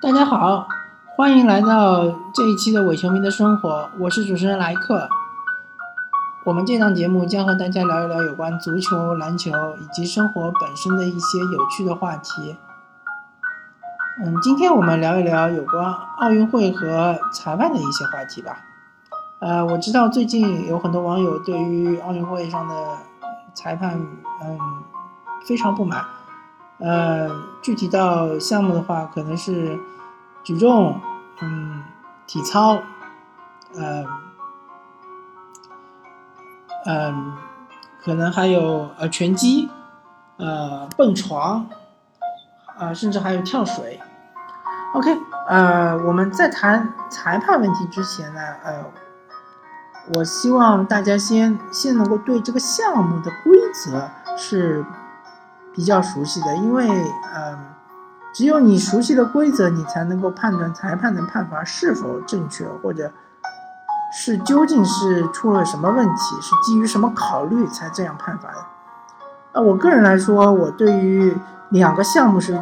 [0.00, 0.68] 大家好，
[1.16, 5.08] 欢迎来到这一期的伪球迷的生活，我是主持人莱克。
[6.44, 9.50] 我们这档节目将和大家聊一聊有关足球、篮球
[9.80, 12.56] 以及生活本身的一些有趣的话题。
[14.24, 18.56] 嗯，今天我们聊一聊有关奥运会和裁判的一些话题吧。
[19.40, 22.74] 呃，我知道最近有很多网友对于奥运会上的
[23.52, 24.00] 裁判，
[24.44, 24.58] 嗯，
[25.44, 26.04] 非常不满。
[26.78, 27.28] 呃，
[27.60, 29.78] 具体到项目的话，可能是
[30.42, 31.00] 举重，
[31.40, 31.82] 嗯，
[32.26, 32.78] 体操，
[33.74, 34.04] 呃，
[36.86, 37.32] 嗯，
[38.02, 39.68] 可能还有呃拳击，
[40.38, 41.66] 呃，蹦床，
[42.78, 44.00] 啊，甚至还有跳水。
[44.94, 48.84] OK，呃，我们在谈裁判问题之前呢，呃，
[50.14, 54.84] 我希望大家先先能够对这个项目的规则是。
[55.78, 57.56] 比较熟悉的，因为嗯，
[58.34, 63.12] 只有你熟悉的规则，你才能够判断裁判的判罚是否正确，或者
[64.12, 68.56] 是究竟是出了什么问题，是基于什么考虑才这样判罚的。
[69.54, 71.36] 那我个人来说，我对于
[71.68, 72.60] 两个项目是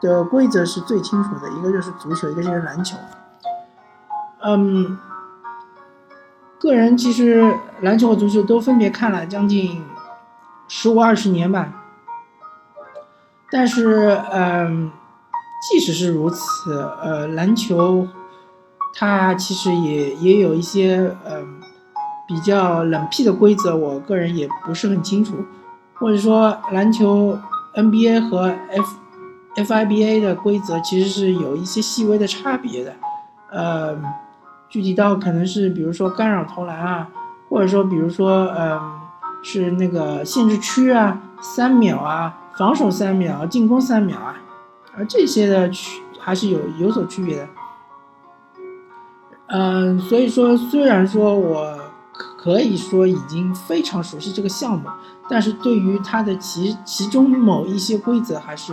[0.00, 2.96] 的规则是最清楚的，一个就是足球，一个就是篮球。
[4.42, 4.98] 嗯，
[6.58, 9.84] 个人其实篮球和足球都分别看了将近
[10.66, 11.68] 十五二十年吧。
[13.50, 14.90] 但是，嗯，
[15.70, 18.06] 即使是如此，呃，篮球
[18.94, 21.60] 它其实也也有一些，嗯，
[22.26, 25.36] 比较冷僻的规则，我个人也不是很清楚，
[25.94, 27.38] 或者说篮球
[27.74, 28.96] NBA 和 F
[29.56, 32.94] FIBA 的规则其实是有一些细微的差别的，
[33.52, 33.96] 呃，
[34.68, 37.08] 具体到可能是比如说干扰投篮啊，
[37.48, 39.00] 或者说比如说，嗯，
[39.48, 42.42] 是那个限制区啊，三秒啊。
[42.58, 44.34] 防守三秒，进攻三秒啊，
[44.96, 47.48] 而这些的区还是有有所区别的。
[49.48, 51.78] 嗯，所以说虽然说我
[52.38, 54.88] 可以说已经非常熟悉这个项目，
[55.28, 58.72] 但是对于它的其其中某一些规则还是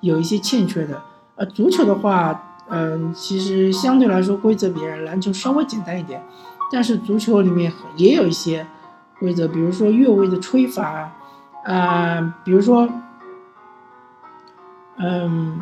[0.00, 1.02] 有一些欠缺的。
[1.34, 6.24] 呃，足球的话，嗯，其实相对来说规则比篮球稍微简单一点，
[6.70, 8.64] 但是足球里面也有一些
[9.18, 11.12] 规则，比如说越位的吹罚，
[11.64, 12.88] 啊，比如说。
[14.98, 15.60] 嗯，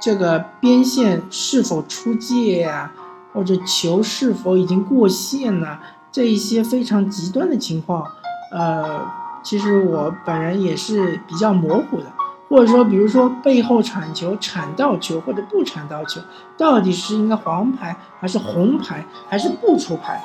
[0.00, 2.90] 这个边线是否出界呀，
[3.30, 5.78] 或者球是否已经过线了，
[6.10, 8.06] 这一些非常极端的情况，
[8.50, 9.02] 呃，
[9.42, 12.06] 其实我本人也是比较模糊的。
[12.48, 16.22] 或者说，比如说背后铲球、铲到球或者不铲到球，
[16.56, 20.22] 到底是应该黄牌还是红牌，还是不出牌？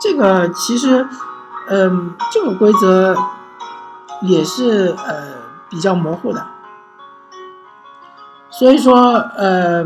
[0.00, 1.04] 这个其实，
[1.68, 3.16] 嗯，这个规则
[4.22, 5.34] 也是呃
[5.68, 6.46] 比较模糊的。
[8.50, 9.84] 所以说，呃，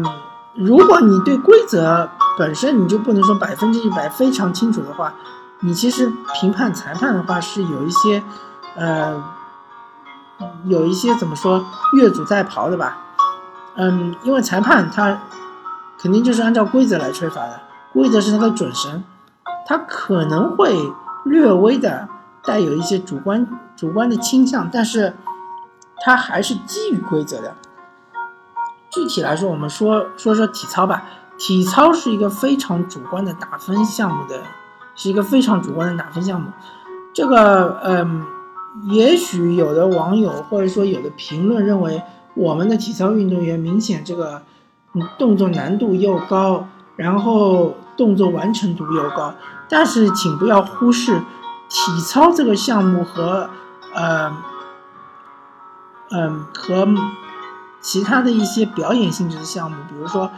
[0.54, 5.14] 如果你对规则本身你就不能说百分之一百非常清楚的话，
[5.60, 8.22] 你其实评判裁判的话是有一些，
[8.74, 9.22] 呃，
[10.64, 12.98] 有一些怎么说越俎代庖的吧？
[13.76, 15.18] 嗯，因为裁判他
[15.98, 17.60] 肯定就是按照规则来吹罚的，
[17.92, 19.04] 规则是他的准绳，
[19.64, 20.76] 他可能会
[21.26, 22.08] 略微的
[22.42, 25.14] 带有一些主观主观的倾向，但是
[25.98, 27.54] 它还是基于规则的。
[28.90, 31.04] 具体来说，我们说说说体操吧。
[31.38, 34.40] 体操是一个非常主观的打分项目的，
[34.94, 36.50] 是一个非常主观的打分项目。
[37.12, 38.24] 这个，嗯，
[38.88, 44.40] 也许有的网友或者说有的评论认为，我们的体操运动员明显这个
[45.18, 46.66] 动作难度又高，
[46.96, 49.34] 然后动作完成度又高。
[49.68, 51.20] 但是，请不要忽视
[51.68, 53.50] 体操这个项目和，
[53.94, 54.32] 呃，
[56.10, 56.86] 嗯，和。
[57.78, 60.28] 其他的一些表演性质的项目，比如说，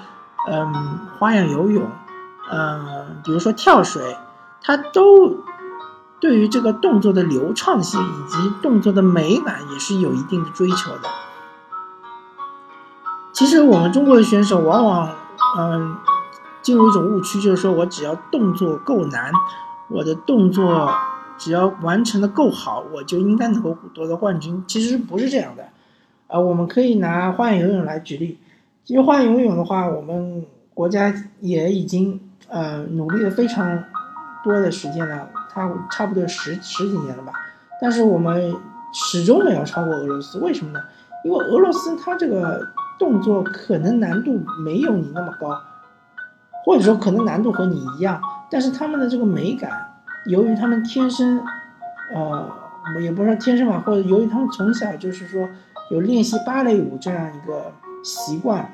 [0.47, 1.91] 嗯，花样游泳，
[2.51, 4.19] 嗯，比如说跳水，
[4.61, 5.39] 它都
[6.21, 11.09] 对于这个动作的流畅性以及动作的美感也是有一定的追求的。
[13.33, 15.09] 其实我们中国的选手往往，
[15.57, 15.97] 嗯，
[16.63, 19.33] 进入一种误区，就是说我只要动作够难，
[19.89, 20.93] 我的动作
[21.37, 24.63] 只要完成的够好，我就应该能够夺得冠军。
[24.67, 25.65] 其实不是这样的。
[26.27, 28.39] 啊，我们可以拿花样游泳来举例。
[28.85, 30.45] 其实花样游泳的话，我们
[30.75, 33.85] 国家也已经呃努力了非常
[34.45, 37.33] 多的时间了，它差不多十十几年了吧。
[37.81, 38.55] 但是我们
[38.93, 40.81] 始终没有超过俄罗斯，为什么呢？
[41.25, 42.67] 因为俄罗斯它这个
[42.99, 45.59] 动作可能难度没有你那么高，
[46.69, 48.21] 或者说可能难度和你一样，
[48.51, 49.71] 但是他们的这个美感，
[50.27, 51.43] 由于他们天生，
[52.15, 52.47] 呃，
[53.01, 55.49] 也不是说天生吧，或者由于他们从小就是说。
[55.91, 57.73] 有练习芭蕾舞这样一个
[58.03, 58.71] 习惯，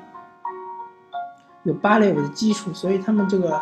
[1.63, 3.61] 有芭蕾舞的基础，所以他们这个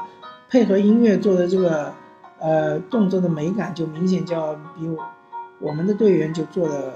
[0.49, 1.93] 配合音乐做的这个
[2.39, 4.97] 呃动作的美感就明显就要比我
[5.59, 6.93] 我们的队员就做的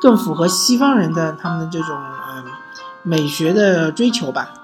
[0.00, 2.44] 更符合西方人的他们的这种嗯
[3.02, 4.54] 美学的追求吧。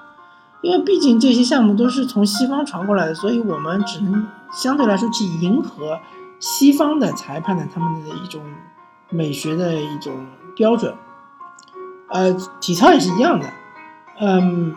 [0.67, 5.97] 因为毕竟这些项目都是从西方传过来的，所以我们只能相对来说去迎合
[6.41, 8.41] 西方的裁判的他们的一种
[9.09, 10.27] 美学的一种
[10.57, 10.93] 标准。
[12.09, 13.49] 呃，体操也是一样的，
[14.19, 14.75] 嗯，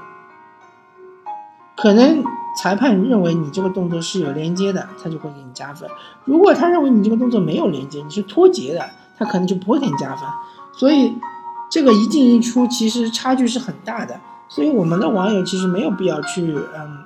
[1.76, 2.22] 可能
[2.62, 5.88] 裁判认为你这个动作是有连接的，他就会给你加分；
[6.24, 8.88] 如果他认为你这个动作没有连接，你是脱节的，
[9.18, 10.28] 他可能就不会给你加分。
[10.72, 11.12] 所以
[11.68, 14.20] 这个一进一出其实差距是很大的。
[14.50, 17.04] 所以我们的网友其实没有必要去嗯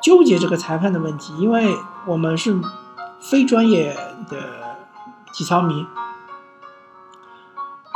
[0.00, 2.56] 纠结这个裁判的问题，因为我们是
[3.18, 3.96] 非专业
[4.30, 4.36] 的
[5.32, 5.84] 体操迷。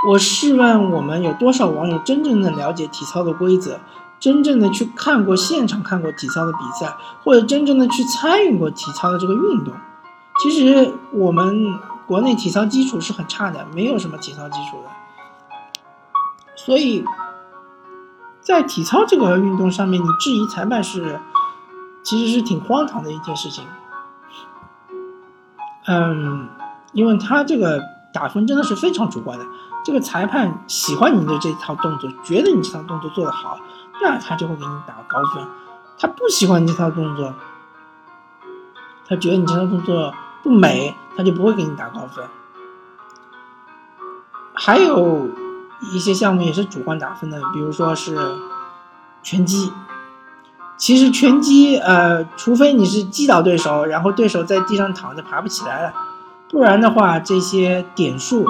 [0.09, 3.79] 我试问我们有多少网友真正的了解体操的规则，
[4.19, 9.73] 真正的去看过现场看过体操的比赛，或者真正的去参与过体操的这个运动？
[10.43, 11.79] 其实我们
[12.09, 14.91] 国内体操基础是很差的，没有什么体操基础的，
[16.57, 17.05] 所以。
[18.49, 21.21] 在体操这个运动上面，你质疑裁判是，
[22.03, 23.63] 其实是挺荒唐的一件事情。
[25.87, 26.49] 嗯，
[26.93, 27.79] 因为他这个
[28.11, 29.45] 打分真的是非常主观的。
[29.85, 33.59] 这个裁判喜欢你的这套动作，觉得你这套动作做得好，
[34.01, 35.45] 那他就会给你打高分；
[35.99, 37.35] 他不喜欢你这套动作，
[39.07, 42.25] 他觉得你这套动作不美，他就不会给你打高分。
[44.55, 45.29] 还有。
[45.93, 48.17] 一些项目也是主观打分的，比如说是
[49.23, 49.73] 拳击。
[50.77, 55.93] 其实拳击，呃，除非你是击倒对手，然后对手在地上躺着爬不起来了，
[56.51, 58.47] 不然的话，这些点数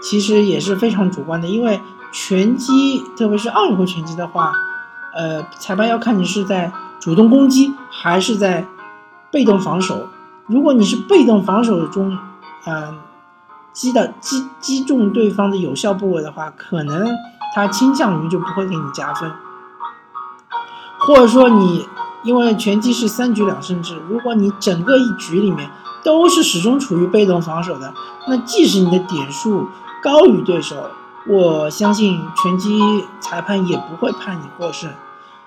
[0.00, 1.48] 其实也是非常主观的。
[1.48, 1.80] 因为
[2.12, 4.52] 拳击，特别是奥运会拳击的话，
[5.14, 8.64] 呃，裁判要看你是在主动攻击还是在
[9.30, 10.08] 被动防守。
[10.46, 12.18] 如果你是被动防守中，
[12.66, 12.98] 嗯。
[13.72, 17.08] 击的击击中对方的有效部位的话，可能
[17.54, 19.32] 他倾向于就不会给你加分，
[20.98, 21.88] 或者说你
[22.22, 25.70] 因为拳击是三局两胜制，如果你整个一局里面
[26.04, 27.94] 都是始终处于被动防守的，
[28.28, 29.68] 那即使你的点数
[30.02, 30.90] 高于对手，
[31.26, 34.90] 我相信拳击裁判也不会判你获胜，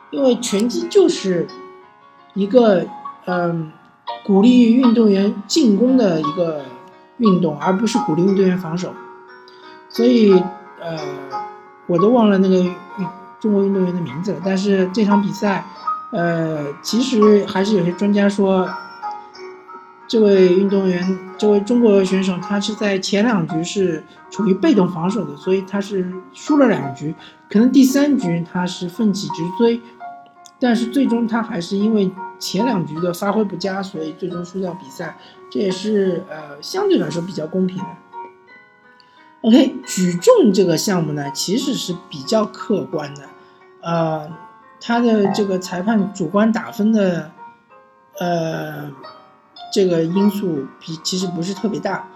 [0.09, 1.47] 因为拳击就是
[2.33, 2.85] 一个
[3.25, 3.71] 嗯
[4.25, 6.65] 鼓励运动员进攻的一个。
[7.17, 8.93] 运动，而不是鼓励运动员防守，
[9.89, 10.33] 所以，
[10.79, 10.97] 呃，
[11.87, 12.69] 我都忘了那个
[13.39, 14.37] 中国运动员的名字了。
[14.43, 15.65] 但是这场比赛，
[16.11, 18.67] 呃，其实还是有些专家说，
[20.07, 27.15] 这位运动员，这位中国选手，他是在前两局是处于被动防守的，所以他是输了两局，
[27.49, 29.81] 可能第三局他是奋起直追，
[30.65, 35.15] 但是最终他还是因为前两局的发挥不佳，所以最终输掉比赛。
[35.51, 37.85] 这也是呃相对来说比较公平的。
[39.41, 43.21] OK，举重这个项目呢，其实是比较客观的，
[43.83, 44.27] 呃，
[44.81, 47.31] 他的这个裁判主观打分的
[48.19, 48.91] 呃
[49.71, 52.07] 这个因素比其实不是特别大，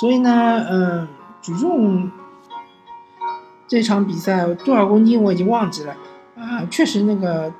[0.00, 1.08] 所以呢，嗯，
[1.42, 2.08] 举重
[3.66, 5.96] 这场比赛多少公斤我已经忘记了
[6.36, 7.52] 啊，确实那个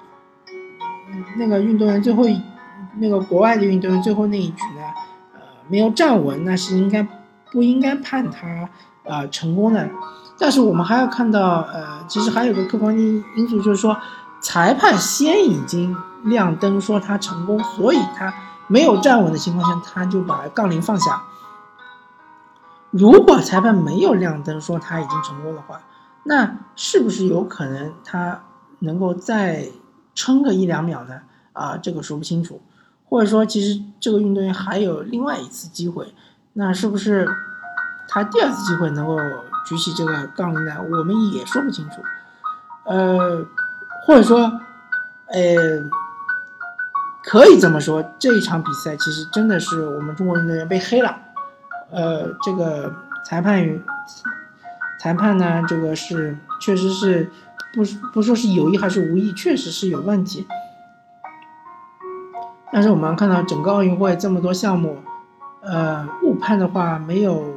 [1.36, 2.24] 那个运动员最后
[2.98, 4.82] 那个国外的运动员最后那一局呢。
[5.34, 7.04] 呃没有站稳，那是应该
[7.50, 8.68] 不应该判他
[9.04, 9.90] 啊成功的？
[10.38, 13.96] 但是我们还要看到，呃，其实还有个客观因因素，就是说
[14.40, 18.32] 裁判先已经亮灯说他成功，所以他
[18.68, 21.24] 没有站稳的情况下，他就把杠铃放下。
[22.92, 25.80] 如果裁判没有亮灯说他已经成功的话，
[26.22, 28.42] 那是不是有可能他
[28.78, 29.66] 能够再
[30.16, 31.20] 撑个一两秒呢？
[31.52, 32.60] 啊，这个说不清楚。
[33.08, 36.12] 或者说，其实这个运动员还有另外一次机会，
[36.54, 37.28] 那是不是
[38.08, 39.16] 他第二次机会能够
[39.64, 40.74] 举起这个杠铃呢？
[40.90, 42.02] 我们也说不清楚。
[42.84, 43.46] 呃，
[44.04, 44.38] 或者说，
[45.26, 45.88] 呃，
[47.22, 51.16] 可以这么说，这一场比赛其实真的是我们中国运动员被黑了。
[51.92, 52.92] 呃，这个
[53.24, 53.80] 裁判与
[55.00, 57.30] 裁判呢，这个是确实是
[57.76, 60.48] 不不说是有意还是无意，确实是有问题。
[62.72, 64.96] 但是我们看到整个奥运会这么多项目，
[65.60, 67.54] 呃，误判的话没有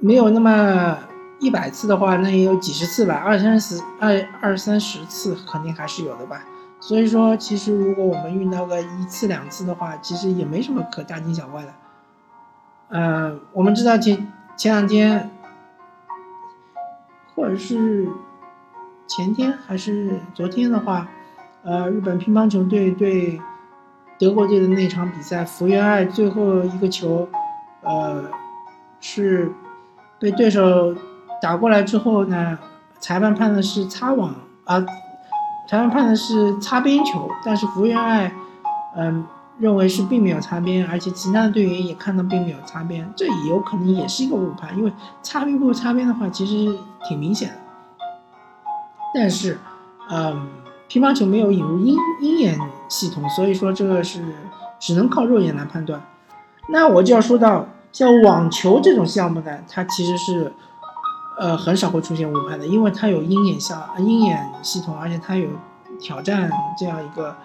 [0.00, 0.98] 没有那么
[1.38, 6.42] 一百次的话，那也有几十次吧，二三十二二三十次肯定还是有的吧。
[6.80, 11.74] 所以说，其实如果我们遇到个一次两次的话，其实也没什么可大惊小怪的。
[12.88, 15.30] 呃，我们知道前前两天，
[17.34, 18.08] 或者是
[19.08, 21.08] 前天还是昨天的话，
[21.64, 23.40] 呃，日本乒乓球队对
[24.18, 27.26] 德国队的那场比赛，福原爱最后一个球，
[27.82, 28.24] 呃，
[29.00, 29.50] 是
[30.20, 30.94] 被对手
[31.40, 32.58] 打过来之后呢，
[33.00, 34.34] 裁判判的是擦网
[34.64, 34.78] 啊，
[35.66, 38.30] 裁判判的是擦边球，但是福原爱，
[38.94, 39.24] 嗯，
[39.58, 47.67] 认为是并没有擦边，而且其他的队员也看到并没有擦边，这也有可能也是一个误判，因为擦边不擦边的话，其实挺明显的。
[49.18, 49.58] 但是，
[50.10, 50.48] 嗯。
[50.90, 52.58] 乒乓球没有引入鹰鹰眼
[52.88, 54.22] 系统，所以说这个是
[54.80, 56.00] 只能靠肉眼来判断。
[56.70, 60.50] 那我就要说到像网球这种项目呢，它其实是
[61.38, 65.50] 呃很少会出现误判的，因为它有鹰眼项鹰眼系统，而且它有
[66.00, 67.36] 挑战这样一个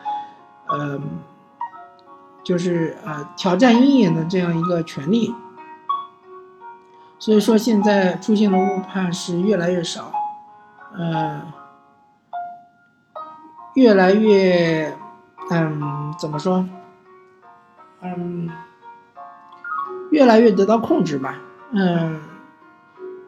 [0.70, 0.98] 呃
[2.46, 5.36] 就是呃挑战鹰眼的这样一个权利。
[7.20, 10.14] 所以说现在出现的误判是越来越少，
[10.98, 11.42] 呃。
[13.76, 14.96] 越来越，
[15.50, 16.64] 嗯，怎么说？
[18.02, 18.48] 嗯，
[20.12, 21.40] 越来越得到控制吧。
[21.72, 22.20] 嗯，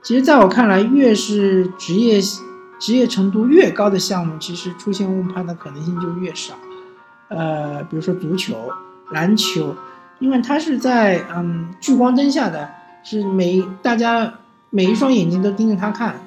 [0.04, 2.22] 其实在我看来，越是职业
[2.80, 6.54] 职业程度越高的项目，其实出现误判的可能性就越少。
[7.30, 8.72] 呃，比如说足球、
[9.10, 9.76] 篮球，
[10.20, 12.70] 因为它是在嗯聚光灯下的，
[13.04, 14.32] 是每大家
[14.70, 16.20] 每一双眼睛都盯着它看，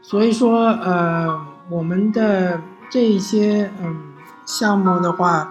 [0.00, 1.49] 所以说呃。
[1.70, 2.60] 我们的
[2.90, 5.48] 这一些嗯项目的话，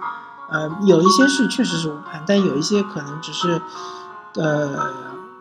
[0.50, 3.62] 呃，有一些是确实是误判，但有一些可能只是，
[4.34, 4.92] 呃，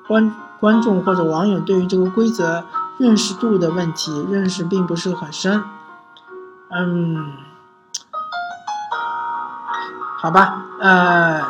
[0.07, 2.63] 观观众或者网友对于这个规则
[2.97, 5.61] 认识度的问题，认识并不是很深。
[6.69, 7.33] 嗯，
[10.17, 11.41] 好吧，呃，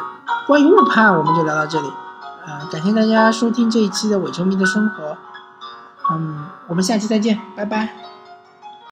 [0.47, 1.93] 关于误判我们就聊到这里，
[2.47, 5.15] 呃，感谢大家收听这一期的伪球迷的生活，
[6.11, 8.08] 嗯，我们下期再见，拜拜。